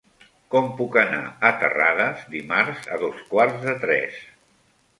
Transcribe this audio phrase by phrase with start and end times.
[0.53, 1.19] Com puc anar
[1.49, 4.21] a Terrades dimarts a dos quarts de tres?